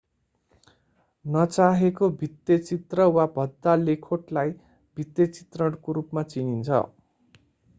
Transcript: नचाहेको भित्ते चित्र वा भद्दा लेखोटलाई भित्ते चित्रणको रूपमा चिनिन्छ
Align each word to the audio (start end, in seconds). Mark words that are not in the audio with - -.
नचाहेको 1.25 2.09
भित्ते 2.21 2.57
चित्र 2.59 3.05
वा 3.17 3.25
भद्दा 3.35 3.75
लेखोटलाई 3.83 4.49
भित्ते 4.97 5.27
चित्रणको 5.29 5.91
रूपमा 5.93 6.23
चिनिन्छ 6.33 6.69